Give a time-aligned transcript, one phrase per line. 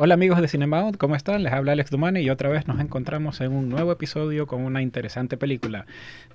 [0.00, 1.42] Hola amigos de Cinemaut, ¿cómo están?
[1.42, 4.80] Les habla Alex Dumani y otra vez nos encontramos en un nuevo episodio con una
[4.80, 5.86] interesante película.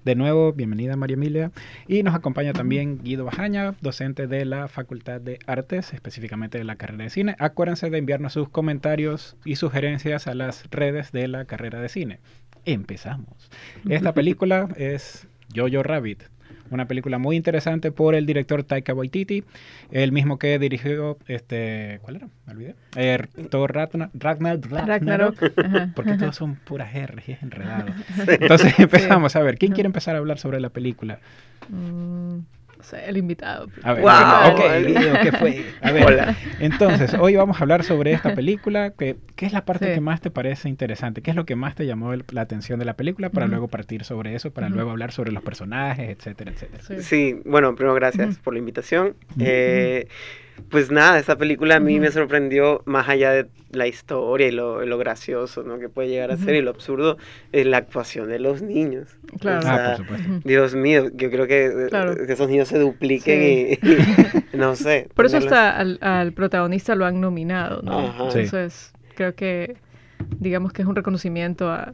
[0.03, 1.51] De nuevo, bienvenida María Emilia.
[1.87, 6.75] Y nos acompaña también Guido Bajaña, docente de la Facultad de Artes, específicamente de la
[6.75, 7.35] carrera de cine.
[7.39, 12.19] Acuérdense de enviarnos sus comentarios y sugerencias a las redes de la carrera de cine.
[12.65, 13.49] Empezamos.
[13.87, 15.25] Esta película es
[15.55, 16.23] Jojo Rabbit,
[16.69, 19.43] una película muy interesante por el director Taika Waititi,
[19.91, 22.27] el mismo que dirigió este, ¿cuál era?
[22.45, 22.75] Me olvidé.
[22.95, 25.37] Eh, Thor Ragnar, Ragnarok,
[25.95, 27.85] porque todos son puras R y es enredado.
[28.27, 31.19] Entonces empezamos a ver, ¿quién quiere empezar a hablar sobre la película?
[31.69, 32.39] Mm,
[32.91, 33.67] el invitado.
[33.83, 35.21] A ver, wow.
[35.21, 35.65] ¿qué fue?
[35.81, 38.91] A ver, entonces, hoy vamos a hablar sobre esta película.
[38.91, 41.21] Que, ¿Qué es la parte que más te parece interesante?
[41.21, 43.29] ¿Qué es lo que más te llamó la atención de la película?
[43.29, 47.01] Para luego partir sobre eso, para luego hablar sobre los personajes, etcétera, etcétera.
[47.01, 49.15] Sí, bueno, primero gracias por la invitación.
[49.39, 50.07] Eh,
[50.69, 54.85] pues nada, esta película a mí me sorprendió más allá de la historia y lo,
[54.85, 55.79] lo gracioso ¿no?
[55.79, 57.17] que puede llegar a ser y lo absurdo,
[57.51, 59.09] es la actuación de los niños.
[59.39, 59.67] Claro.
[59.67, 60.41] ah, por supuesto.
[60.43, 63.77] Dios mío, yo creo que, eh, que esos niños se dupliquen
[64.53, 65.09] y, no sé.
[65.15, 67.99] Por eso hasta al, al, protagonista lo han nominado, ¿no?
[67.99, 68.23] Ajá.
[68.25, 69.75] Entonces, creo que
[70.39, 71.93] digamos que es un reconocimiento a,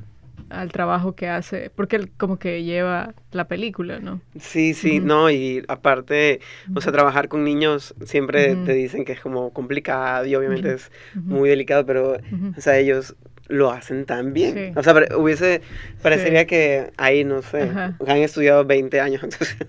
[0.50, 4.22] al trabajo que hace, porque él como que lleva la película, ¿no?
[4.40, 6.40] Sí, sí, no, y aparte,
[6.76, 10.92] o sea, trabajar con niños siempre te dicen que es como complicado y obviamente es
[11.16, 12.18] muy delicado, pero,
[12.58, 13.16] o sea, ellos
[13.48, 14.74] lo hacen tan bien.
[14.78, 15.62] O sea, hubiese,
[16.02, 19.22] parecería que ahí, no sé, han estudiado 20 años.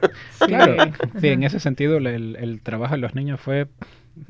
[0.39, 3.67] claro, sí, en ese sentido el, el trabajo de los niños fue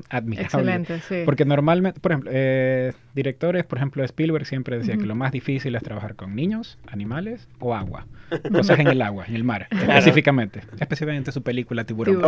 [0.09, 0.45] admirable.
[0.45, 1.21] Excelente, sí.
[1.25, 5.75] Porque normalmente, por ejemplo, eh, directores, por ejemplo, Spielberg siempre decía que lo más difícil
[5.75, 8.07] es trabajar con niños, animales o agua.
[8.51, 10.61] Cosas en el agua, en el mar, específicamente.
[10.79, 12.21] Específicamente su película Tiburón.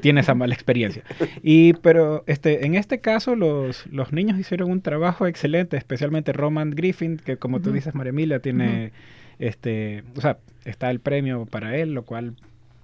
[0.00, 1.02] Tiene esa mala experiencia.
[1.42, 6.70] Y, pero este, en este caso, los, los niños hicieron un trabajo excelente, especialmente Roman
[6.70, 8.92] Griffin, que como tú dices, María Emilia, tiene.
[9.38, 12.34] Este, o sea, está el premio para él, lo cual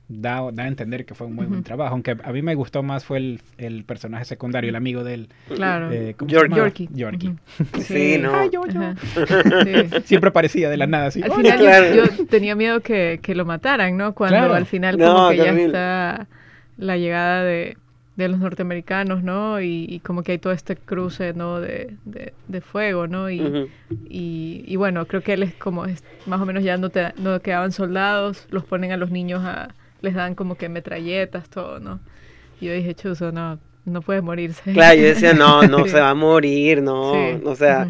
[0.09, 1.93] da, da a entender que fue un muy buen trabajo.
[1.93, 5.29] Aunque a mí me gustó más fue el, el personaje secundario, el amigo de él.
[5.55, 5.91] Claro.
[5.93, 6.89] Eh, Yorkie.
[6.93, 7.35] Yorkie.
[7.81, 8.51] Sí, no.
[8.51, 8.81] yo, yo.
[10.05, 11.23] Siempre parecía de la nada así.
[11.23, 14.15] Al final yo, tenía miedo que, que, lo mataran, ¿no?
[14.15, 16.27] Cuando al final como que ya está
[16.77, 17.77] la llegada de,
[18.17, 19.61] de los norteamericanos, ¿no?
[19.61, 21.61] Y, como que hay todo este cruce, ¿no?
[21.61, 23.31] De, de, fuego, ¿no?
[23.31, 23.69] Y,
[24.09, 27.13] y, y, bueno, creo que él es como, es, más o menos ya no, te,
[27.19, 31.81] no quedaban soldados, los ponen a los niños a, les dan como que metralletas, todo,
[31.81, 32.01] ¿no?
[32.61, 34.73] Y yo dije, Chuzo, no, no puede morirse.
[34.73, 37.13] Claro, yo decía, no, no se va a morir, no,
[37.45, 37.89] o sea...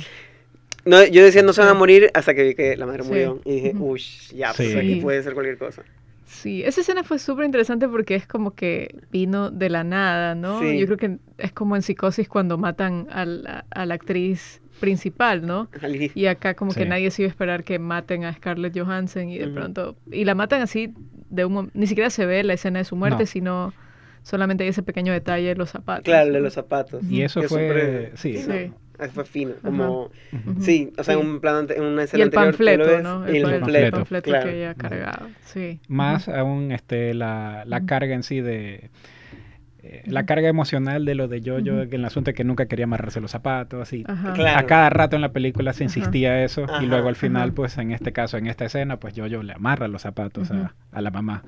[0.86, 3.40] No, yo decía, no se van a morir hasta que vi que la madre murió.
[3.46, 4.02] Y dije, uy,
[4.34, 5.82] ya, pues aquí puede ser cualquier cosa.
[6.26, 10.62] Sí, esa escena fue súper interesante porque es como que vino de la nada, ¿no?
[10.62, 15.46] Yo creo que es como en Psicosis cuando matan a la, a la actriz principal,
[15.46, 15.68] ¿no?
[16.14, 19.38] Y acá como que nadie se iba a esperar que maten a Scarlett Johansson y
[19.38, 19.96] de pronto...
[20.10, 20.92] Y la matan así
[21.34, 23.72] de un ni siquiera se ve la escena de su muerte, sino
[24.22, 26.04] solamente hay ese pequeño detalle de los zapatos.
[26.04, 27.04] Claro, de los zapatos.
[27.04, 28.12] Y eso fue...
[28.14, 28.38] sí.
[28.38, 28.72] sí.
[29.12, 30.12] Fue fino, como...
[30.60, 33.26] Sí, o sea, en un plan, en una escena y el panfleto, ¿no?
[33.26, 35.80] El, el panfleto, que ella cargado, sí.
[35.88, 38.90] Más aún este, la, la carga en sí de
[39.86, 42.64] eh, la carga emocional de lo de Jojo, -Yo, en el asunto de que nunca
[42.64, 44.02] quería amarrarse los zapatos, así.
[44.08, 47.92] A cada rato en la película se insistía eso y luego al final, pues en
[47.92, 51.42] este caso, en esta escena, pues Jojo le amarra los zapatos a, a, la mamá.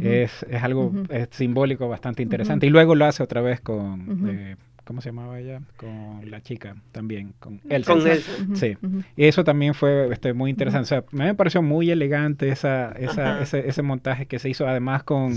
[0.00, 4.28] es, es, algo es simbólico bastante interesante y luego lo hace otra vez con...
[4.28, 5.60] Eh, ¿cómo se llamaba ella?
[5.76, 7.92] Con la chica también, con Elsa.
[7.92, 8.32] Con Elsa.
[8.54, 8.76] Sí.
[9.16, 10.84] Y eso también fue este, muy interesante.
[10.84, 14.48] O sea, a mí me pareció muy elegante esa, esa, ese, ese, montaje que se
[14.48, 15.36] hizo además con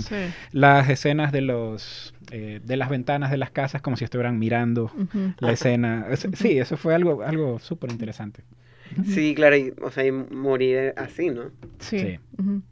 [0.52, 4.92] las escenas de los eh, de las ventanas de las casas como si estuvieran mirando
[5.38, 6.06] la escena.
[6.34, 8.42] sí, eso fue algo, algo súper interesante.
[9.04, 11.50] Sí, claro, y, o sea, y morir así, ¿no?
[11.78, 12.18] Sí.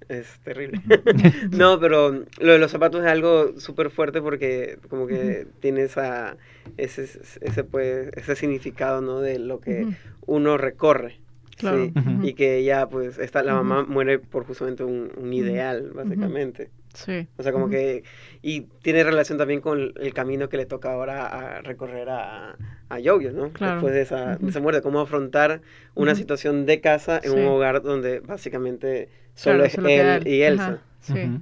[0.08, 0.80] Es terrible.
[1.50, 6.36] no, pero lo de los zapatos es algo súper fuerte porque como que tiene esa,
[6.76, 7.08] ese,
[7.40, 9.20] ese, pues, ese significado, ¿no?
[9.20, 9.86] De lo que
[10.26, 11.20] uno recorre.
[11.56, 11.86] Claro.
[11.86, 11.92] Sí,
[12.22, 16.70] y que ella, pues, esta, la mamá muere por justamente un, un ideal, básicamente.
[16.96, 17.26] Sí.
[17.36, 18.04] O sea, como que...
[18.42, 22.56] Y tiene relación también con el camino que le toca ahora a recorrer a,
[22.88, 23.50] a Yoyo, ¿no?
[23.50, 25.60] Después de esa, muerte, cómo afrontar
[25.94, 30.80] una situación de casa en un hogar donde básicamente solo es él y Elsa.
[31.00, 31.40] Sí.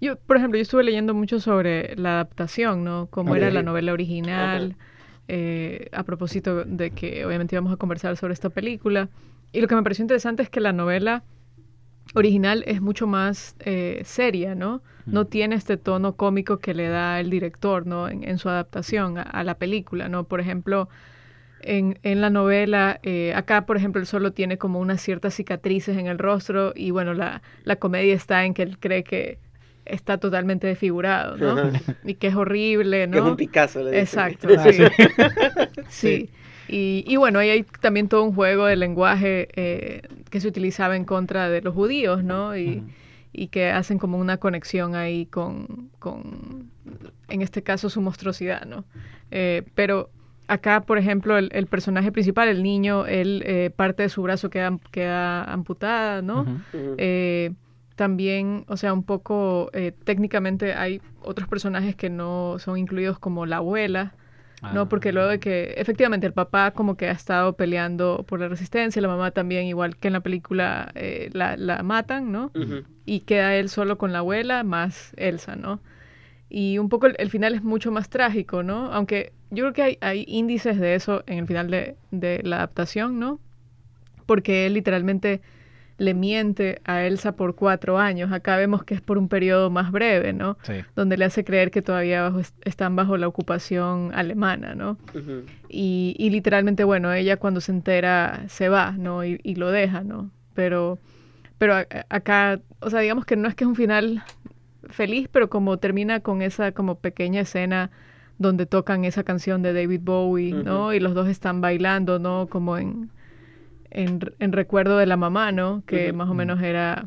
[0.00, 3.08] Yo, por ejemplo, yo estuve leyendo mucho sobre la adaptación, ¿no?
[3.10, 4.76] Cómo era la novela original,
[5.28, 9.10] eh, a propósito de que obviamente íbamos a conversar sobre esta película.
[9.52, 11.22] Y lo que me pareció interesante es que la novela
[12.14, 14.82] original es mucho más eh, seria, ¿no?
[15.06, 18.08] No tiene este tono cómico que le da el director, ¿no?
[18.08, 20.24] En, su adaptación a, la película, ¿no?
[20.24, 20.88] Por ejemplo,
[21.62, 25.96] en, en, la novela, eh, acá por ejemplo él solo tiene como unas ciertas cicatrices
[25.96, 29.38] en el rostro y bueno, la, la comedia está en que él cree que
[29.84, 31.72] está totalmente desfigurado, ¿no?
[32.04, 33.12] y que es horrible, ¿no?
[33.12, 34.84] Que es un Picasso, le Exacto, sí.
[35.88, 36.30] sí.
[36.72, 40.96] Y, y, bueno, ahí hay también todo un juego de lenguaje eh, que se utilizaba
[40.96, 42.56] en contra de los judíos, ¿no?
[42.56, 42.84] Y,
[43.32, 46.70] y que hacen como una conexión ahí con, con
[47.28, 48.84] en este caso, su monstruosidad, ¿no?
[49.30, 50.10] Eh, pero
[50.50, 54.50] acá, por ejemplo, el, el, personaje principal, el niño, él, eh, parte de su brazo
[54.50, 56.44] queda, queda amputada, ¿no?
[56.72, 57.52] eh,
[57.94, 63.46] también, o sea, un poco eh, técnicamente hay otros personajes que no son incluidos como
[63.46, 64.14] la abuela,
[64.62, 64.88] ¿no?
[64.88, 65.40] Porque luego de ah.
[65.40, 69.66] que efectivamente el papá como que ha estado peleando por la resistencia, la mamá también,
[69.66, 72.52] igual que en la película, eh, la, la, matan, ¿no?
[73.06, 75.80] Y queda él solo con la abuela más Elsa, ¿no?
[76.48, 78.92] Y un poco el, final es mucho más trágico, ¿no?
[78.92, 82.56] Aunque yo creo que hay, hay índices de eso en el final de, de la
[82.56, 83.40] adaptación, ¿no?
[84.26, 85.40] Porque él literalmente
[86.00, 88.32] le miente a Elsa por cuatro años.
[88.32, 90.56] Acá vemos que es por un periodo más breve, ¿no?
[90.62, 90.72] Sí.
[90.96, 92.32] Donde le hace creer que todavía
[92.64, 94.96] están bajo la ocupación alemana, ¿no?
[95.68, 99.24] y, y, literalmente, bueno, ella cuando se entera se va, ¿no?
[99.24, 100.30] Y, y lo deja, ¿no?
[100.54, 100.98] Pero,
[101.58, 101.74] pero
[102.08, 104.24] acá, o sea, digamos que no es que es un final
[104.88, 107.90] feliz, pero como termina con esa como pequeña escena
[108.38, 110.94] donde tocan esa canción de David Bowie, ¿no?
[110.94, 112.46] Y los dos están bailando, ¿no?
[112.46, 113.10] Como en
[113.90, 114.20] en,
[114.52, 115.82] recuerdo de la mamá, ¿no?
[115.86, 117.06] Que más o menos era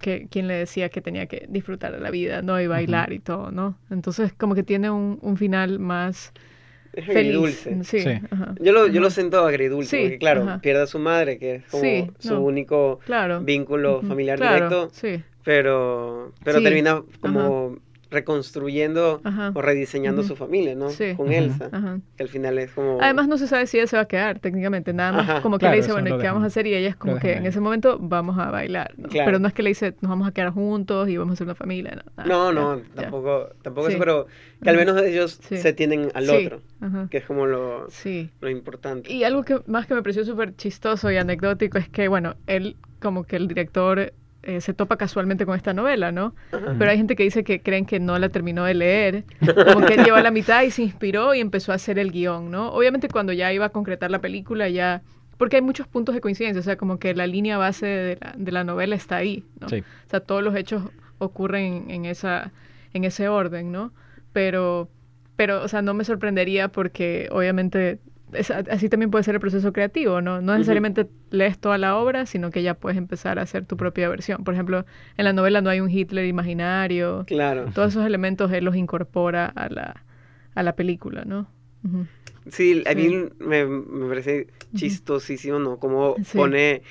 [0.00, 2.60] que quien le decía que tenía que disfrutar de la vida, ¿no?
[2.60, 3.78] Y bailar y todo, ¿no?
[3.90, 6.32] Entonces como que tiene un, un final más...
[6.92, 7.82] Es agridulce.
[7.84, 8.04] Sí,
[8.60, 12.12] Yo, lo, yo lo siento agridulce, porque claro, pierde a su madre, que es como
[12.18, 13.00] su único
[13.42, 14.90] vínculo familiar directo,
[15.42, 17.78] pero, pero termina como
[18.12, 19.20] reconstruyendo
[19.54, 20.88] o rediseñando su familia, ¿no?
[21.16, 21.70] Con Elsa,
[22.16, 22.98] que al final es como...
[23.00, 25.68] Además no se sabe si ella se va a quedar técnicamente, nada más como que
[25.68, 26.66] le dice, bueno, ¿qué vamos a hacer?
[26.66, 29.08] Y ella es como que en ese momento vamos a bailar, ¿no?
[29.08, 31.46] Pero no es que le dice, nos vamos a quedar juntos y vamos a ser
[31.46, 32.24] una familia, ¿no?
[32.24, 34.26] no, no, tampoco, tampoco eso, pero
[34.62, 36.60] que al menos ellos se tienen al otro,
[37.10, 37.88] que es como lo,
[38.40, 39.12] lo importante.
[39.12, 42.76] Y algo que más que me pareció súper chistoso y anecdótico es que, bueno, él
[43.00, 44.12] como que el director
[44.42, 46.34] eh, se topa casualmente con esta novela, ¿no?
[46.50, 49.24] Pero hay gente que dice que creen que no la terminó de leer,
[49.72, 52.50] como que él lleva la mitad y se inspiró y empezó a hacer el guion,
[52.50, 52.72] ¿no?
[52.72, 55.02] Obviamente cuando ya iba a concretar la película ya...
[55.38, 58.34] Porque hay muchos puntos de coincidencia, o sea, como que la línea base de la,
[58.36, 59.68] de la novela está ahí, ¿no?
[59.68, 59.80] Sí.
[59.80, 60.82] O sea, todos los hechos
[61.18, 62.52] ocurren en, esa,
[62.92, 63.92] en ese orden, ¿no?
[64.32, 64.88] Pero,
[65.36, 67.98] pero, o sea, no me sorprendería porque obviamente
[68.70, 70.40] así también puede ser el proceso creativo, ¿no?
[70.40, 74.08] No necesariamente lees toda la obra, sino que ya puedes empezar a hacer tu propia
[74.08, 74.44] versión.
[74.44, 74.84] Por ejemplo,
[75.16, 77.24] en la novela no hay un Hitler imaginario.
[77.26, 77.66] Claro.
[77.74, 80.04] Todos esos elementos él los incorpora a la,
[80.54, 81.48] a la película, ¿no?
[82.48, 83.66] Sí, a mí me,
[84.08, 85.78] parece chistosísimo, ¿no?
[85.78, 86.82] Como pone...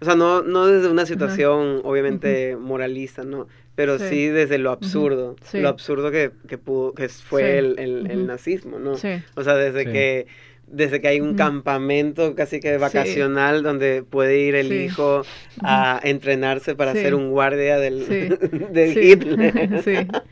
[0.00, 3.48] O sea, no, no desde una situación, obviamente, moralista, ¿no?
[3.74, 5.36] Pero sí, desde lo absurdo.
[5.52, 8.92] Lo absurdo que, que, pudo, que fue el, el, nazismo, ¿no?
[8.92, 8.96] O
[9.44, 10.26] sea, desde que
[10.70, 15.22] desde que hay un campamento casi que vacacional donde puede ir el hijo
[15.62, 18.38] a entrenarse para ser un guardia del,
[19.02, 20.06] Hitler.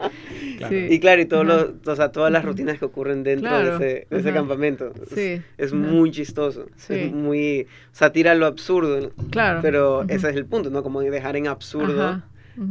[0.91, 4.93] Y claro, y todo o sea, todas las rutinas que ocurren dentro de ese, campamento.
[5.57, 6.67] Es, muy chistoso.
[6.89, 7.69] Es muy.
[7.93, 9.13] O sea, tira lo absurdo.
[9.31, 9.61] Claro.
[9.63, 10.83] Pero ese es el punto, ¿no?
[10.83, 12.23] Como dejar en absurdo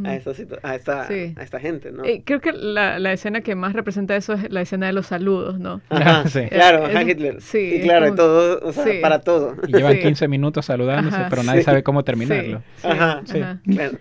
[0.04, 0.30] a, esa,
[0.62, 2.04] a, esta, a esta gente, ¿no?
[2.04, 5.06] Eh, creo que la, la, escena que más representa eso es la escena de los
[5.06, 5.80] saludos, ¿no?
[6.26, 6.46] sí.
[6.50, 7.40] Claro, a Hitler.
[7.40, 9.56] Sí, y claro, todo, o sea, para todo.
[9.66, 12.62] Y llevan 15 minutos saludándose, pero nadie sabe cómo terminarlo.
[12.82, 13.40] Ajá, sí.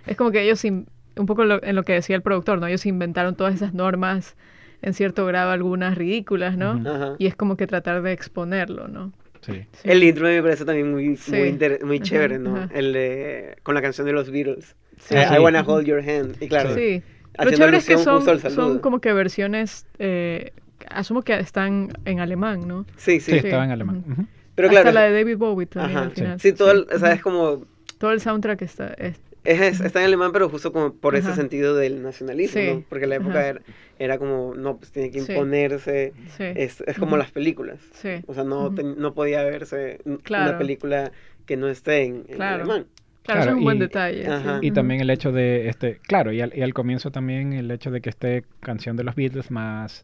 [0.05, 2.67] Es como que ellos, un poco en lo que decía el productor, ¿no?
[2.67, 4.35] Ellos inventaron todas esas normas,
[4.81, 7.15] en cierto grado algunas ridículas, ¿no?
[7.17, 9.13] Y es como que tratar de exponerlo, ¿no?
[9.41, 9.65] Sí.
[9.83, 12.67] El intro me parece también muy, muy, muy chévere, ¿no?
[12.73, 14.75] El de, con la canción de los Beatles.
[15.11, 16.35] I wanna hold your hand.
[16.41, 17.01] Y claro, sí.
[17.43, 20.51] Lo chévere es que son, son como que versiones, eh,
[20.89, 22.85] asumo que están en alemán, ¿no?
[22.97, 23.31] Sí, sí.
[23.31, 24.27] Sí, estaba en alemán.
[24.55, 24.89] Pero claro.
[24.89, 26.39] Hasta la de David Bowie también al final.
[26.39, 27.65] Sí, todo, el, o sea, es como...
[27.99, 28.87] Todo el soundtrack está...
[28.95, 32.83] Es, es, está en alemán, pero justo como por ese sentido del nacionalismo, ¿no?
[32.89, 33.61] Porque la época era,
[33.97, 37.79] era, como, no, pues tiene que imponerse, es, es, como las películas.
[38.25, 41.11] O sea, no, no podía verse una película
[41.45, 42.87] que no esté en, en alemán.
[43.27, 44.25] Claro, es un buen detalle.
[44.61, 47.91] Y también el hecho de, este, claro, y al, y al, comienzo también el hecho
[47.91, 50.03] de que esté canción de los Beatles más...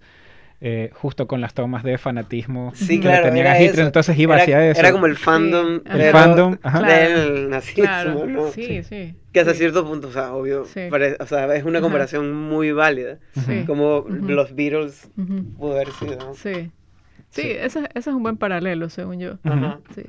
[0.65, 4.37] Eh, justo con las tomas de fanatismo sí, que claro, tenían a Hitler, entonces iba
[4.37, 4.79] hacia eso.
[4.79, 8.47] Era como el fandom, el fandom del nazismo, claro, ¿no?
[8.47, 9.13] Sí, sí.
[9.33, 13.17] Que hasta cierto punto, o sea, obvio, o sea, es una comparación muy válida,
[13.67, 15.09] como los Beatles
[15.57, 16.33] pudo haber sido, ¿no?
[16.33, 16.71] Sí.
[17.31, 19.39] Sí, Ese, es un buen paralelo, según yo.
[19.43, 19.79] Ajá.
[19.93, 20.03] Sí.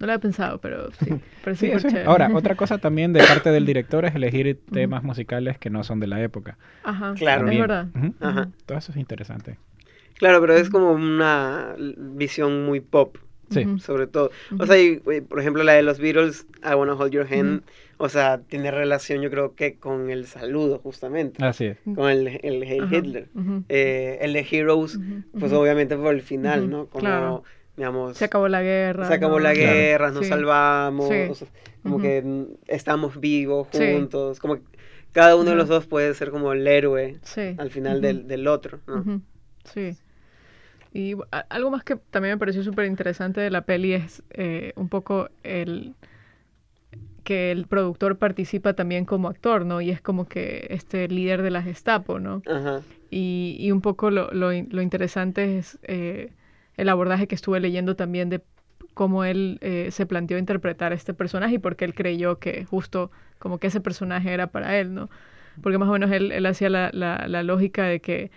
[0.00, 1.20] No lo había pensado, pero sí.
[1.54, 1.70] sí
[2.06, 6.00] Ahora, otra cosa también de parte del director es elegir temas musicales que no son
[6.00, 6.56] de la época.
[6.82, 7.48] Ajá, claro.
[7.48, 7.88] Es verdad.
[8.20, 8.48] Ajá.
[8.64, 9.58] Todo eso es interesante.
[10.14, 13.16] Claro, pero es como una visión muy pop.
[13.50, 13.66] Sí.
[13.80, 14.30] Sobre todo.
[14.58, 14.76] O sea,
[15.28, 17.62] por ejemplo, la de los Beatles, I Wanna Hold Your Hand,
[17.96, 21.44] o sea, tiene relación yo creo que con el saludo, justamente.
[21.44, 21.78] Así es.
[21.82, 23.28] Con el, el Hitler.
[23.68, 24.98] Eh, el de Heroes,
[25.38, 26.86] pues obviamente por el final, ¿no?
[26.86, 27.42] Como
[28.14, 29.06] se acabó la guerra.
[29.06, 31.44] Se acabó la guerra, nos salvamos,
[31.82, 34.62] como que estamos vivos juntos, como que
[35.12, 37.18] cada uno de los dos puede ser como el héroe
[37.58, 38.80] al final del, del, otro,
[39.64, 39.96] Sí.
[40.92, 41.14] Y
[41.50, 45.28] algo más que también me pareció súper interesante de la peli es eh, un poco
[45.44, 45.94] el
[47.22, 49.80] que el productor participa también como actor, ¿no?
[49.80, 52.42] Y es como que este líder de la Gestapo, ¿no?
[52.46, 52.80] Ajá.
[53.08, 56.32] Y, y un poco lo, lo, lo interesante es eh,
[56.80, 58.42] el abordaje que estuve leyendo también de
[58.94, 62.64] cómo él eh, se planteó interpretar a este personaje y por qué él creyó que
[62.64, 65.10] justo como que ese personaje era para él, ¿no?
[65.62, 68.30] Porque más o menos él, él hacía la, la, la, lógica de que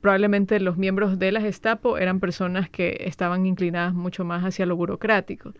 [0.00, 4.76] probablemente los miembros de la Gestapo eran personas que estaban inclinadas mucho más hacia lo
[4.76, 5.52] burocrático,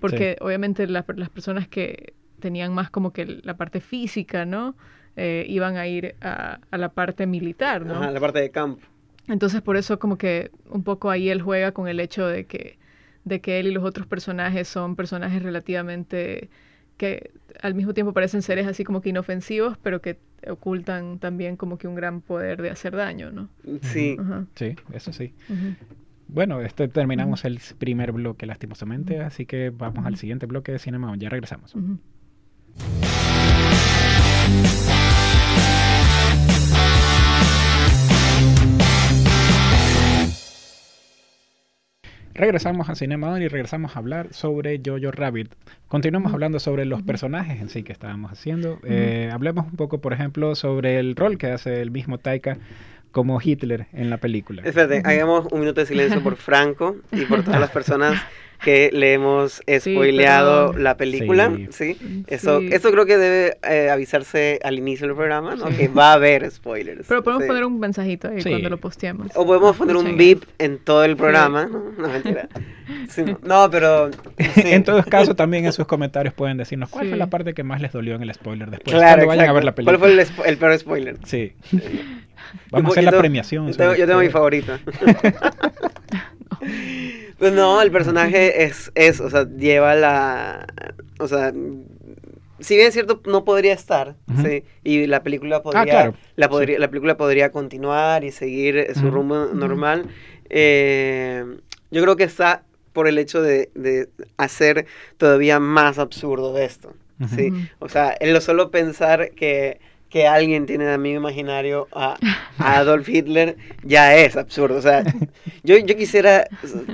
[0.00, 4.74] porque obviamente las personas que tenían más como que la parte física, ¿no?
[5.16, 7.94] Eh, iban a ir a, a, la parte militar, ¿no?
[7.94, 8.82] Ajá, la parte de campo.
[9.28, 12.78] Entonces por eso como que un poco ahí él juega con el hecho de que,
[13.24, 16.48] de que él y los otros personajes son personajes relativamente
[16.96, 17.30] que
[17.60, 20.18] al mismo tiempo parecen seres así como que inofensivos, pero que
[20.48, 23.48] ocultan también como que un gran poder de hacer daño, ¿no?
[23.82, 24.16] Sí.
[24.54, 25.34] Sí, eso sí.
[26.28, 31.14] Bueno, este, terminamos el primer bloque lastimosamente, así que vamos al siguiente bloque de Cinema.
[31.16, 31.74] Ya regresamos.
[42.36, 45.54] Regresamos a Cinema y regresamos a hablar sobre Jojo Rabbit.
[45.88, 48.78] Continuamos hablando sobre los personajes en sí que estábamos haciendo.
[48.84, 52.58] Eh, hablemos un poco, por ejemplo, sobre el rol que hace el mismo Taika
[53.10, 54.60] como Hitler en la película.
[54.66, 58.20] Espérate, hagamos un minuto de silencio por Franco y por todas las personas
[58.62, 61.96] que le hemos spoileado la película, sí.
[62.26, 65.66] Eso, eso creo que debe eh, avisarse al inicio del programa, ¿no?
[65.66, 67.06] Que va a haber spoilers.
[67.06, 69.28] Pero podemos poner un mensajito ahí cuando lo posteemos.
[69.34, 71.92] O podemos poner un beep en todo el programa, ¿no?
[71.98, 72.48] No, mentira.
[73.42, 74.10] no, pero...
[74.56, 77.80] en todos casos también en sus comentarios pueden decirnos cuál fue la parte que más
[77.80, 79.98] les dolió en el spoiler después, cuando vayan a ver la película.
[79.98, 81.16] ¿Cuál fue el, peor spoiler?
[81.24, 81.52] Sí.
[82.70, 83.72] Vamos a hacer la premiación.
[83.72, 84.80] Yo tengo, mi favorita.
[87.38, 90.66] Pues no, el personaje es, es, o sea, lleva la,
[91.18, 91.52] o sea,
[92.60, 94.64] si bien es cierto, no podría estar, ¿sí?
[94.82, 99.46] Y la película ah, podría, la, podría la película podría continuar y seguir su rumbo
[99.52, 100.06] normal.
[100.48, 101.44] Eh,
[101.90, 102.62] yo creo que está
[102.92, 104.86] por el hecho de, de hacer
[105.18, 106.94] todavía más absurdo esto,
[107.34, 107.52] ¿sí?
[107.78, 109.78] O sea, el lo solo pensar que
[110.08, 112.16] que alguien tiene de amigo imaginario a,
[112.58, 114.76] Adolf Hitler ya es absurdo.
[114.76, 115.04] O sea,
[115.62, 116.46] yo, yo quisiera,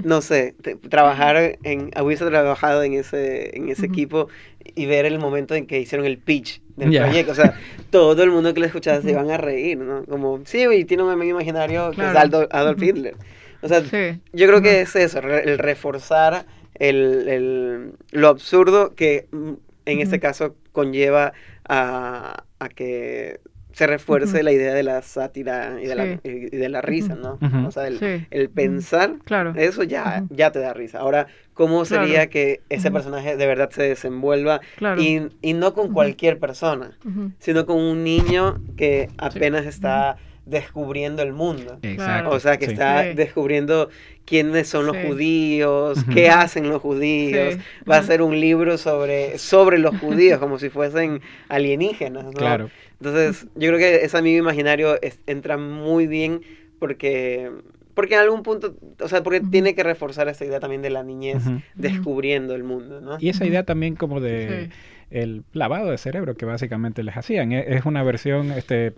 [0.05, 0.55] no sé,
[0.89, 4.29] trabajar en, hubiese trabajado en ese, en ese equipo
[4.75, 7.33] y ver el momento en que hicieron el pitch del proyecto.
[7.33, 7.59] O sea,
[7.91, 10.05] todo el mundo que lo escuchaba se iban a reír, ¿no?
[10.05, 13.15] Como, sí, güey, tiene un amigo imaginario que es Adolf, Hitler.
[13.61, 19.53] O sea, yo creo que es eso, el reforzar el, el, lo absurdo que mm,
[19.87, 21.33] en este caso conlleva
[21.69, 23.41] a, a que
[23.73, 27.39] se refuerce la idea de la sátira y de, la, y de la risa, ¿no?
[27.67, 29.55] O sea, el, pensar, claro.
[29.57, 30.99] eso ya, ya te da risa.
[30.99, 34.61] Ahora, ¿cómo sería que ese personaje de verdad se desenvuelva
[34.99, 36.99] y, y, no con cualquier persona,
[37.39, 41.79] sino con un niño que apenas está descubriendo el mundo.
[41.83, 42.31] Exacto.
[42.31, 43.91] O sea, que está descubriendo
[44.25, 47.59] quiénes son los judíos, qué hacen los judíos.
[47.89, 52.25] Va a ser un libro sobre, sobre los judíos, como si fuesen alienígenas.
[52.25, 52.33] ¿no?
[52.33, 52.71] Claro.
[53.01, 56.43] Entonces, yo creo que ese amigo imaginario entra muy bien
[56.79, 57.51] porque
[57.95, 61.03] porque en algún punto, o sea, porque tiene que reforzar esa idea también de la
[61.03, 61.43] niñez
[61.75, 63.19] descubriendo el mundo, ¿no?
[63.21, 64.71] Y esa idea también como de
[65.11, 67.53] el lavado de cerebro que básicamente les hacían.
[67.53, 68.95] E, es una versión este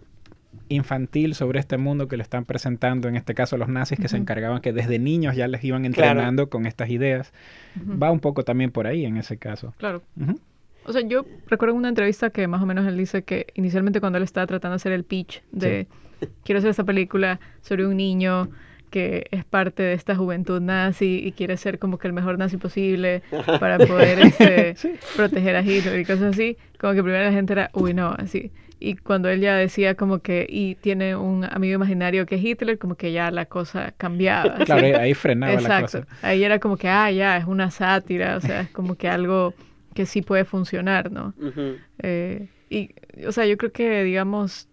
[0.68, 4.16] infantil sobre este mundo que le están presentando, en este caso los nazis que se
[4.16, 7.32] encargaban que desde niños ya les iban entrenando con estas ideas.
[7.80, 9.74] Va un poco también por ahí en ese caso.
[9.78, 10.02] Claro.
[10.86, 14.18] O sea, yo recuerdo una entrevista que más o menos él dice que inicialmente cuando
[14.18, 15.86] él estaba tratando de hacer el pitch de
[16.44, 18.48] quiero hacer esta película sobre un niño
[18.94, 22.58] que es parte de esta juventud nazi y quiere ser como que el mejor nazi
[22.58, 23.22] posible
[23.58, 24.76] para poder este,
[25.16, 28.52] proteger a Hitler y cosas así, como que primero la gente era, uy, no, así.
[28.78, 32.78] Y cuando él ya decía como que, y tiene un amigo imaginario que es Hitler,
[32.78, 34.58] como que ya la cosa cambiaba.
[34.64, 36.06] Claro, ahí frenaba la cosa.
[36.22, 39.54] Ahí era como que, ah, ya, es una sátira, o sea, es como que algo
[39.92, 41.34] que sí puede funcionar, ¿no?
[41.98, 42.90] eh, y,
[43.26, 44.68] o sea, yo creo que, digamos,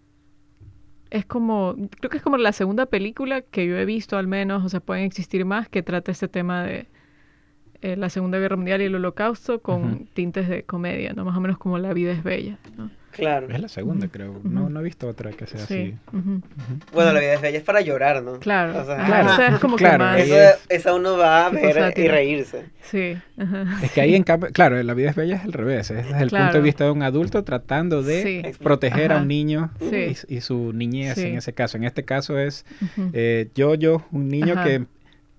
[1.12, 4.64] es como, creo que es como la segunda película que yo he visto al menos,
[4.64, 6.88] o sea, pueden existir más, que trata este tema de
[7.82, 11.26] eh, la Segunda Guerra Mundial y el Holocausto con tintes de comedia, ¿no?
[11.26, 12.90] Más o menos como La vida es bella, ¿no?
[13.12, 13.48] Claro.
[13.50, 14.40] Es la segunda, creo.
[14.44, 15.96] no, no he visto otra que sea así.
[16.94, 18.40] Bueno, la vida es bella es para llorar, ¿no?
[18.40, 18.80] Claro.
[18.82, 19.56] O sea, claro.
[19.56, 20.22] es como que más...
[20.70, 22.66] Esa uno va a ver y reírse.
[22.84, 23.18] Sí.
[23.84, 25.92] Es que ahí en cambio, claro, la vida es bella es al revés.
[25.92, 29.72] Es desde el punto de vista de un adulto tratando de proteger a un niño
[30.28, 31.78] y, su niñez en ese caso.
[31.78, 32.66] En este caso es
[33.14, 34.86] eh, yo, yo, un niño que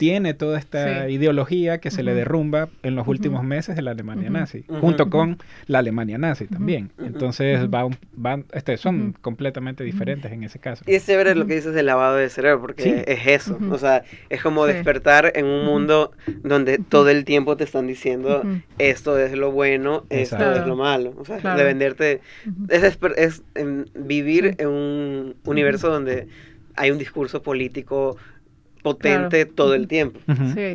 [0.02, 4.30] tiene toda esta ideología que se le derrumba en los últimos meses de la Alemania
[4.30, 6.90] nazi, junto con la Alemania nazi también.
[6.98, 10.82] Entonces va van, este, son completamente diferentes en ese caso.
[10.88, 13.56] Y es chévere lo que dices del lavado de cerebro, porque es eso.
[13.70, 16.10] O sea, es como despertar en un mundo
[16.42, 18.42] donde todo el tiempo te están diciendo
[18.78, 21.14] esto es lo bueno, esto es lo malo.
[21.16, 22.22] O sea, de venderte.
[22.70, 23.42] Es, es
[23.94, 26.26] vivir en un universo donde
[26.74, 28.16] hay un discurso político
[28.82, 30.20] potente todo el tiempo.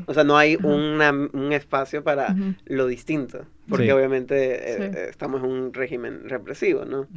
[0.06, 2.36] O sea, no hay un espacio para
[2.66, 7.08] lo distinto, porque obviamente eh, eh, estamos en un régimen represivo, ¿no?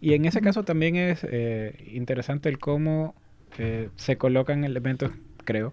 [0.00, 3.14] Y en ese caso también es eh, interesante el cómo
[3.96, 5.12] se colocan elementos,
[5.44, 5.72] creo,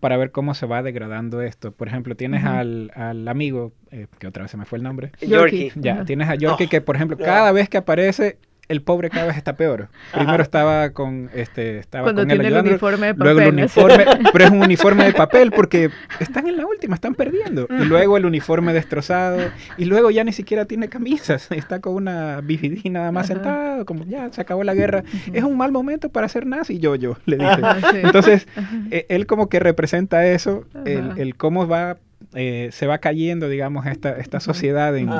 [0.00, 1.72] para ver cómo se va degradando esto.
[1.72, 3.72] Por ejemplo, tienes al, al, amigo,
[4.18, 5.12] que otra vez se me fue el nombre.
[5.20, 5.72] Yorkie.
[5.76, 6.68] Ya, tienes a Yorkie oh.
[6.68, 8.38] que, por ejemplo, cada vez que aparece
[8.70, 9.88] el pobre cada vez está peor.
[10.14, 13.34] Primero estaba con este estaba Cuando con tiene el, uniforme de papel.
[13.34, 17.16] Luego el uniforme, pero es un uniforme de papel porque están en la última, están
[17.16, 17.66] perdiendo.
[17.68, 19.40] Y luego el uniforme destrozado
[19.76, 24.04] y luego ya ni siquiera tiene camisas, está con una BVD nada más sentado, como
[24.04, 25.02] ya se acabó la guerra.
[25.32, 27.60] Es un mal momento para ser nazi, yo yo le dije.
[28.04, 28.46] Entonces,
[28.92, 31.96] e, él como que representa eso, el, el cómo va
[32.34, 35.10] eh, se va cayendo, digamos, esta, esta sociedad en,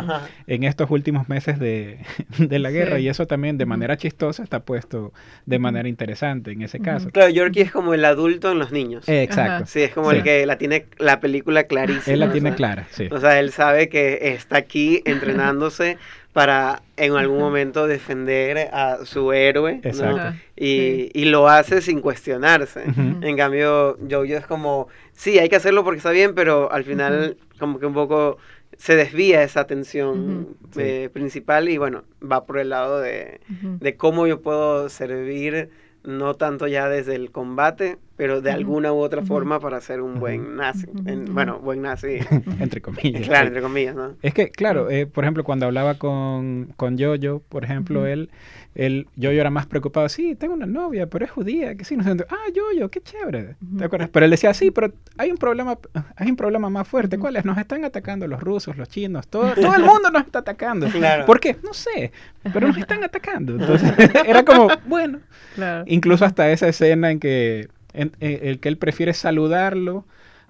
[0.47, 1.99] en estos últimos meses de,
[2.39, 5.13] de la guerra y eso también de manera chistosa está puesto
[5.47, 7.11] de manera interesante en ese caso.
[7.11, 9.09] Claro, Yorkie es como el adulto en los niños.
[9.09, 9.67] exacto.
[9.67, 12.15] Sí, es como el que la tiene la película clarísima.
[12.15, 13.09] Él la tiene clara, sí.
[13.11, 15.99] O sea, él sabe que está aquí entrenándose
[16.33, 20.35] para en algún momento defender a su héroe ¿no?
[20.57, 22.85] y, y, lo hace sin cuestionarse.
[23.23, 27.37] En cambio, Jojo es como, sí, hay que hacerlo porque está bien, pero al final
[27.59, 28.39] como que un poco
[28.77, 34.27] se desvía esa atención eh, principal y bueno, va por el lado de, de cómo
[34.27, 35.71] yo puedo servir
[36.03, 40.21] no tanto ya desde el combate, pero de alguna u otra forma para ser un
[40.21, 40.87] buen nazi.
[41.31, 42.19] bueno, buen nazi.
[42.61, 43.27] entre comillas.
[43.27, 44.13] Claro, entre comillas, ¿no?
[44.21, 48.29] Es que, claro, eh, por ejemplo, cuando hablaba con, con Jojo, por ejemplo, él,
[48.75, 52.05] él, Jojo era más preocupado, sí, tengo una novia, pero es judía, que sí, no
[52.05, 54.11] sé, ah, Jojo, qué chévere, ¿te acuerdas?
[54.13, 55.79] Pero él decía, sí, pero hay un problema,
[56.17, 57.47] hay un problema más fuerte, ¿cuál es?
[57.47, 60.89] Nos están atacando los rusos, los chinos, todo, todo el mundo nos está atacando.
[60.89, 61.25] Claro.
[61.25, 61.57] ¿Por qué?
[61.63, 62.13] No sé,
[62.53, 63.55] pero nos están atacando.
[63.55, 63.95] Entonces,
[64.27, 65.21] era como, bueno,
[65.55, 65.85] claro.
[65.87, 70.05] incluso hasta esa escena en que, en, el que él prefiere saludarlo,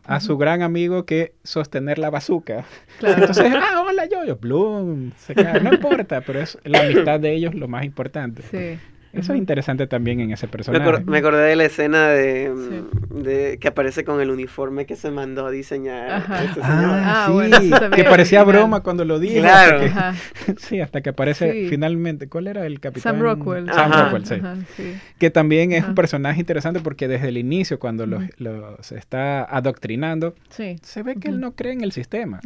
[0.04, 2.64] a su gran amigo que sostener la bazuca.
[3.02, 5.60] Entonces, ah, hola yo, yo, Bloom, se cae.
[5.60, 8.42] No importa, pero es la amistad de ellos lo más importante.
[8.42, 8.80] Sí.
[9.12, 11.04] Eso es interesante también en ese personaje.
[11.04, 15.46] Me, acordé de la escena de, de, que aparece con el uniforme que se mandó
[15.46, 17.28] a diseñar este Ah,
[17.60, 19.40] sí, ah, que parecía broma cuando lo dije.
[19.40, 19.80] Claro.
[20.58, 22.28] sí, hasta que aparece finalmente.
[22.28, 23.14] ¿Cuál era el capitán?
[23.14, 23.72] Sam Rockwell.
[23.72, 24.94] Sam Rockwell, sí.
[25.18, 30.34] Que también es un personaje interesante porque desde el inicio, cuando los, los está adoctrinando,
[30.48, 32.40] se ve que él no cree en el sistema.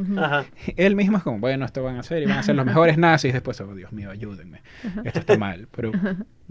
[0.77, 2.96] Él mismo es como, bueno, esto van a hacer y van a ser los mejores
[2.96, 3.33] nazis.
[3.33, 4.62] Después, oh, Dios mío, ayúdenme.
[5.05, 5.68] Esto está mal.
[5.74, 5.92] Pero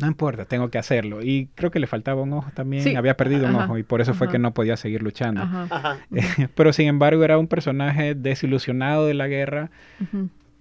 [0.04, 1.22] no importa, tengo que hacerlo.
[1.24, 4.14] Y creo que le faltaba un ojo también, había perdido un ojo y por eso
[4.14, 5.42] fue que no podía seguir luchando.
[6.56, 9.72] pero sin embargo era un personaje desilusionado de la guerra,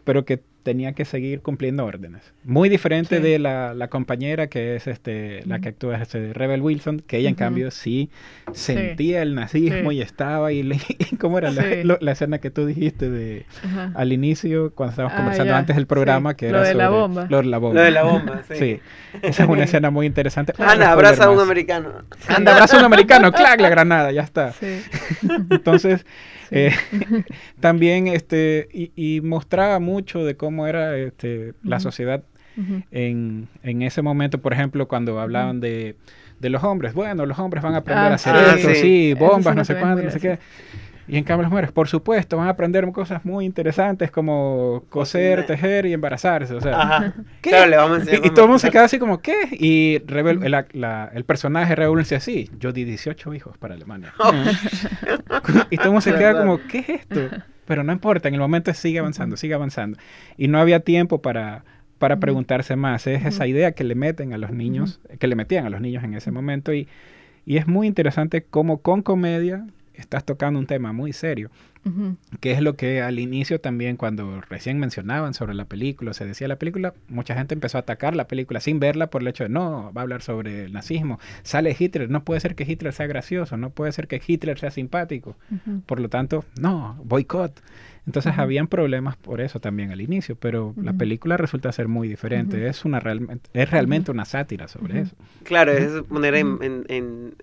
[0.05, 2.33] pero que tenía que seguir cumpliendo órdenes.
[2.45, 7.01] Muy diferente de la, la, compañera que es este, la que actúa este Rebel Wilson,
[7.01, 8.11] que ella en cambio sí
[8.53, 10.81] sentía el nazismo y estaba y, le,
[11.21, 13.47] cómo era la, escena que tú dijiste de
[13.95, 17.27] al inicio cuando estábamos ah, conversando antes del programa que lo era de la bomba.
[17.29, 17.75] Lo de la bomba.
[17.75, 18.81] Lo de la bomba, sí.
[19.23, 20.53] Esa es una escena muy interesante.
[20.59, 21.91] Anda, abraza a un americano.
[22.29, 24.55] Anda, abraza a un americano, clac, la granada, ya está.
[25.51, 26.05] Entonces,
[26.53, 26.73] eh,
[27.61, 32.23] también este, y, mostraba mucho de cómo era este, la sociedad
[32.91, 35.97] en, en, ese momento, por ejemplo, cuando hablaban de,
[36.39, 36.93] de los hombres.
[36.93, 40.03] Bueno, los hombres van a aprender a ah, hacer esto, sí, bombas, no sé cuánto,
[40.03, 40.39] no sé qué.
[41.09, 45.47] Y en cambio las mujeres, por supuesto, van a aprender cosas muy interesantes como coser,
[45.47, 46.55] tejer y embarazarse.
[46.55, 47.51] O sea, ¿qué?
[48.23, 49.35] y, todo el mundo se queda así como, ¿qué?
[49.53, 52.51] Y el personaje reúne así.
[52.59, 54.13] Yo di 18 hijos para Alemania.
[54.19, 54.33] Oh.
[55.71, 57.21] y todo el mundo se queda como, ¿qué es esto?
[57.67, 59.99] Pero no importa, en el momento sigue avanzando, sigue avanzando.
[60.37, 61.65] Y no había tiempo para,
[61.99, 63.07] para preguntarse más.
[63.07, 66.05] Es esa idea que le meten a los niños, que le metían a los niños
[66.05, 66.73] en ese momento.
[66.73, 66.89] Y,
[67.45, 71.51] y es muy interesante cómo con comedia estás tocando un tema muy serio,
[72.41, 76.47] que es lo que al inicio también cuando recién mencionaban sobre la película, se decía
[76.47, 79.51] la película, mucha gente empezó a atacar la película sin verla por el hecho de
[79.51, 83.07] no, va a hablar sobre el nazismo, sale Hitler, no puede ser que Hitler sea
[83.07, 85.37] gracioso, no puede ser que Hitler sea simpático,
[85.87, 87.61] por lo tanto, no, boicot.
[88.05, 92.67] Entonces habían problemas por eso también al inicio, pero la película resulta ser muy diferente.
[92.67, 95.15] Es una realmente, es realmente una sátira sobre eso.
[95.45, 97.35] Claro, es poner en, en, en,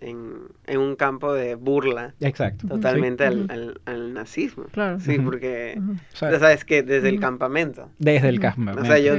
[0.77, 2.13] un campo de burla.
[2.19, 2.67] Exacto.
[2.67, 4.65] Totalmente al, al, nazismo.
[4.71, 4.99] Claro.
[4.99, 5.79] Sí, porque
[6.19, 7.89] ya sabes que desde el campamento.
[7.97, 8.82] Desde el campamento.
[8.82, 9.13] O sea, yo,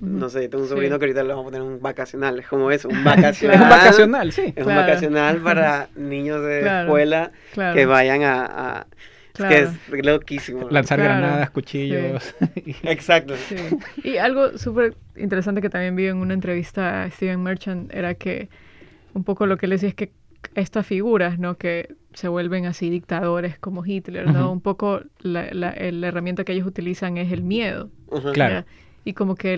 [0.00, 2.38] no sé, tengo un sobrino que ahorita le vamos a poner un vacacional.
[2.38, 3.62] Es como eso, un vacacional.
[3.62, 4.52] un vacacional, sí.
[4.56, 8.86] Es un vacacional para niños de escuela que vayan a
[9.38, 10.68] es que es loquísimo.
[10.70, 12.34] Lanzar granadas, cuchillos.
[12.82, 13.34] Exacto.
[14.02, 18.48] Y algo súper interesante que también vi en una entrevista a Steven Merchant era que
[19.14, 20.12] un poco lo que él decía es que
[20.54, 21.56] estas figuras, ¿no?
[21.56, 24.50] Que se vuelven así dictadores como Hitler, ¿no?
[24.50, 27.90] Un poco la, la, herramienta que ellos utilizan es el miedo.
[28.32, 28.64] Claro.
[29.04, 29.54] Y como que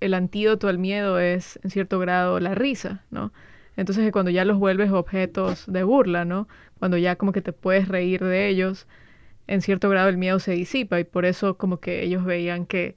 [0.00, 3.32] el antídoto al miedo es, en cierto grado, la risa, ¿no?
[3.76, 6.48] Entonces, cuando ya los vuelves objetos de burla, ¿no?
[6.78, 8.86] Cuando ya como que te puedes reír de ellos,
[9.46, 12.94] en cierto grado el miedo se disipa y por eso como que ellos veían que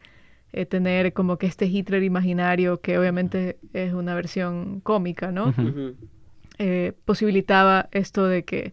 [0.52, 5.54] eh, tener como que este Hitler imaginario, que obviamente es una versión cómica, ¿no?
[6.66, 8.72] Eh, posibilitaba esto de que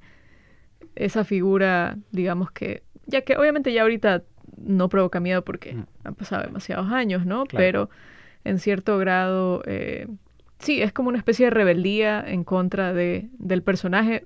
[0.95, 4.23] esa figura, digamos que, ya que obviamente ya ahorita
[4.59, 7.47] no provoca miedo porque han pasado demasiados años, ¿no?
[7.51, 7.91] Pero
[8.45, 10.07] en cierto grado, eh,
[10.61, 14.25] sí, es como una especie de rebeldía en contra de, del personaje,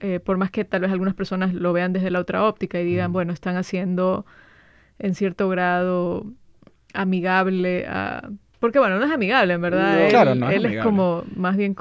[0.00, 2.86] eh, por más que tal vez algunas personas lo vean desde la otra óptica y
[2.86, 4.24] digan, bueno, están haciendo
[4.98, 6.24] en cierto grado
[6.94, 8.30] amigable a...
[8.60, 10.00] Porque bueno, no es amigable, en verdad.
[10.00, 11.74] él, claro, no es, él es como, más bien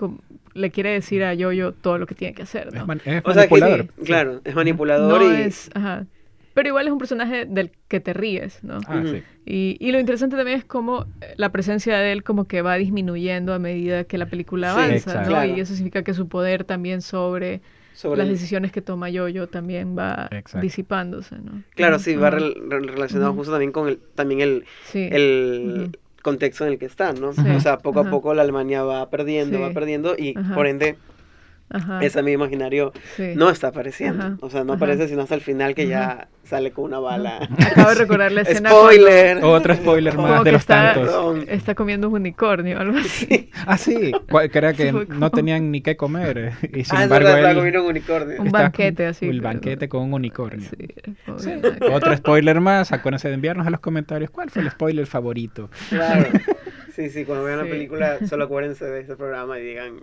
[0.54, 2.82] le quiere decir a Yoyo todo lo que tiene que hacer, ¿no?
[2.82, 3.88] Es, manipulador.
[4.04, 5.42] claro, es manipulador y...
[5.42, 6.06] Es, ajá.
[6.54, 8.78] Pero igual es un personaje del que te ríes, ¿no?
[8.88, 9.24] Ah, sí.
[9.46, 13.54] y, y, lo interesante también es cómo la presencia de él como que va disminuyendo
[13.54, 15.46] a medida que la película avanza, ¿no?
[15.46, 17.62] Y eso significa que su poder también sobre
[18.04, 20.30] las decisiones que toma yo también va
[20.62, 21.64] disipándose, ¿no?
[21.76, 26.86] Claro, sí, va relacionado justo también con el, también el, el contexto en el que
[26.88, 27.30] están, ¿no?
[27.30, 30.96] O sea, poco a poco la Alemania va perdiendo, va perdiendo y por ende
[32.02, 32.94] ese mismo imaginario
[33.36, 34.38] no está apareciendo.
[34.42, 37.40] O sea, no aparece sino hasta el final que ya sale con una bala.
[37.72, 38.70] Acabo de recordar la escena.
[38.70, 39.38] ¡Spoiler!
[39.44, 41.46] Otro spoiler más de los está, tantos.
[41.48, 43.50] Está comiendo un unicornio, algo así.
[43.66, 44.12] ah, sí.
[44.52, 46.38] Que era que no tenían ni qué comer.
[46.38, 48.42] Eh, y sin ah, embargo, él comiendo un unicornio.
[48.42, 49.28] Un banquete así.
[49.28, 50.70] Un banquete con un unicornio.
[51.38, 51.52] Sí,
[51.92, 52.92] Otro spoiler más.
[52.92, 55.70] Acuérdense de enviarnos a los comentarios cuál fue el spoiler favorito.
[55.90, 56.28] Claro.
[56.96, 59.96] Sí, sí, cuando vean la película, solo acuérdense de este programa y digan,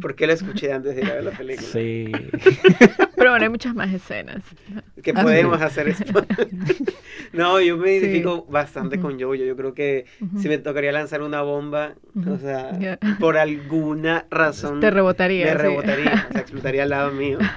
[0.00, 1.66] ¿por qué lo escuché antes de ir a ver la película?
[1.66, 2.12] Sí.
[3.16, 4.42] Pero bueno, hay muchas más escenas.
[5.02, 6.24] Que podemos hacer esto.
[7.32, 9.34] no, yo me identifico bastante con Jojo.
[9.34, 10.06] Yo creo que
[10.40, 12.78] si me tocaría lanzar una bomba, o sea,
[13.18, 14.78] por alguna razón.
[14.78, 15.46] Te rebotaría.
[15.46, 17.38] Me rebotaría, o sea, explotaría al lado mío.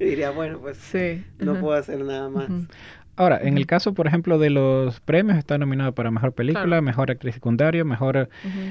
[0.00, 0.78] Y diría, bueno, pues
[1.38, 2.48] no puedo hacer nada más.
[3.18, 7.10] Ahora, en el caso, por ejemplo, de los premios, está nominado para Mejor Película, Mejor
[7.10, 8.28] Actriz Secundaria, Mejor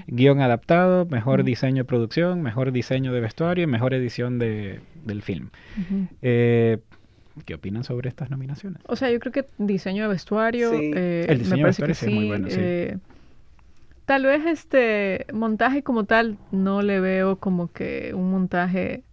[0.08, 5.22] Guión Adaptado, Mejor Diseño de Producción, Mejor Diseño de Vestuario y Mejor Edición de, del
[5.22, 5.50] film.
[6.22, 6.78] Eh,
[7.46, 8.82] ¿Qué opinan sobre estas nominaciones?
[8.88, 12.28] O sea, yo creo que diseño de vestuario, eh, el diseño de vestuario es muy
[12.28, 12.58] bueno, sí.
[12.58, 12.98] Eh,
[14.06, 19.04] tal vez este montaje como tal no le veo como que un montaje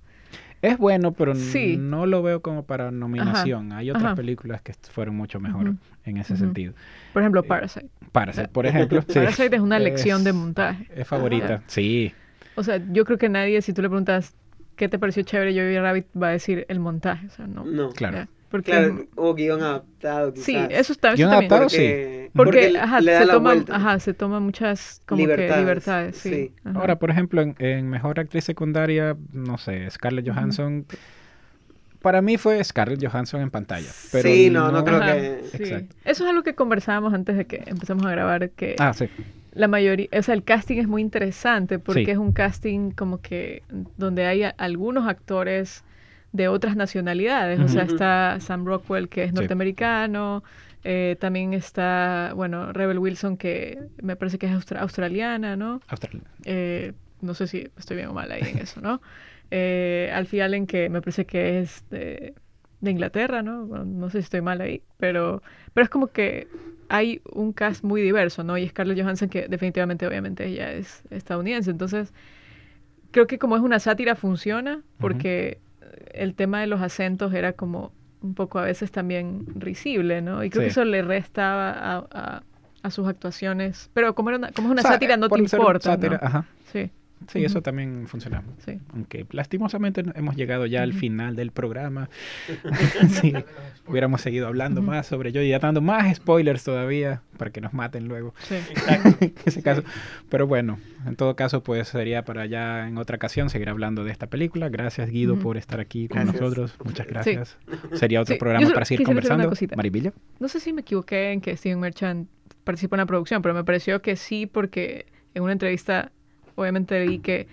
[0.64, 3.72] es bueno, pero no lo veo como para nominación.
[3.72, 5.74] Hay otras películas que fueron mucho mejor
[6.04, 6.74] en ese sentido.
[7.12, 7.88] Por ejemplo, eh, Parasite.
[8.12, 9.02] Parasite, por ejemplo.
[9.02, 10.88] Parasite es una lección de montaje.
[10.94, 12.12] Es favorita, sí.
[12.56, 14.34] O sea, yo creo que nadie, si tú le preguntas
[14.76, 17.26] qué te pareció chévere Jojo Rabbit, va a decir el montaje.
[17.26, 17.64] O sea, no.
[17.64, 18.26] No, claro.
[18.54, 20.46] Porque, claro, o guion adaptado, quizás.
[20.46, 22.28] Sí, eso está guion adaptado, sí.
[22.32, 26.52] Porque, ajá, se toma, ajá, se toma muchas como libertades, que libertades, sí.
[26.72, 30.86] Ahora, por ejemplo, en, Mejor Actriz Secundaria, no sé, Scarlett Johansson...
[32.00, 33.90] Para mí fue Scarlett Johansson en pantalla.
[34.12, 35.40] Pero sí, no, no, creo que...
[35.52, 35.96] Exacto.
[36.04, 38.76] Eso es algo que conversábamos antes de que empezamos a grabar, que...
[38.78, 39.08] Ah, sí
[39.54, 43.62] la mayoría, o sea, el casting es muy interesante porque es un casting como que
[43.96, 45.84] donde hay algunos actores
[46.34, 47.60] de otras nacionalidades.
[47.60, 50.42] O sea, está Sam Rockwell, que es norteamericano.
[50.82, 55.80] Eh, también está, bueno, Rebel Wilson, que me parece que es australiana, ¿no?
[55.86, 56.28] Australiana.
[56.44, 59.00] Eh, no sé si estoy bien o mal ahí en eso, ¿no?
[59.50, 62.34] Eh, Alfie Allen, que me parece que es de,
[62.80, 63.66] Inglaterra, ¿no?
[63.66, 65.42] no sé si estoy mal ahí, pero,
[65.74, 66.48] pero es como que
[66.88, 68.58] hay un cast muy diverso, ¿no?
[68.58, 71.70] Y Scarlett Johansson, que definitivamente, obviamente, ella es estadounidense.
[71.70, 72.12] Entonces,
[73.12, 75.58] creo que como es una sátira, funciona, porque
[76.12, 80.42] el tema de los acentos era como un poco a veces también risible, ¿no?
[80.42, 82.06] Y creo que eso le restaba
[82.82, 83.90] a, sus actuaciones.
[83.94, 85.98] Pero como, era como es una sátira, no te importa.
[86.20, 86.46] Ajá.
[86.72, 86.90] Sí.
[87.28, 88.42] Sí, eso también funciona.
[88.64, 88.78] Sí.
[88.92, 92.10] Aunque lastimosamente hemos llegado ya al final del programa.
[93.08, 93.34] si
[93.86, 98.08] hubiéramos seguido hablando más sobre yo y dando más spoilers todavía para que nos maten
[98.08, 98.34] luego.
[98.40, 98.56] Sí.
[99.20, 99.82] en ese caso.
[100.28, 104.12] Pero bueno, en todo caso, pues sería para ya en otra ocasión seguir hablando de
[104.12, 104.68] esta película.
[104.68, 106.76] Gracias, Guido, por estar aquí con nosotros.
[106.84, 107.56] Muchas gracias.
[107.92, 109.50] Sería otro programa para seguir conversando.
[109.76, 110.12] Maribilla.
[110.40, 112.28] No sé si me equivoqué en que Steven Merchant
[112.64, 116.12] participó en la producción, pero me pareció que sí, porque en una entrevista
[116.54, 117.46] obviamente vi que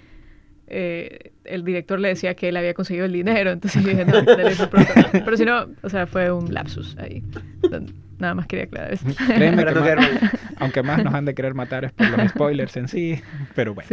[0.73, 4.23] eh, el director le decía que él había conseguido el dinero, entonces dije, no,
[5.11, 7.21] Pero si no, o sea, fue un lapsus ahí.
[8.19, 9.05] Nada más quería aclarar eso.
[9.27, 9.65] Créeme
[10.57, 13.19] aunque más nos han de querer matar es por los spoilers en sí,
[13.55, 13.89] pero bueno.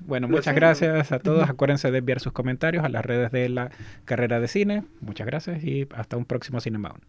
[0.00, 1.48] Bueno, muchas gracias a todos.
[1.48, 3.70] Acuérdense de enviar sus comentarios a las redes de la
[4.04, 4.82] carrera de cine.
[5.00, 7.00] Muchas gracias y hasta un próximo Cinemaun.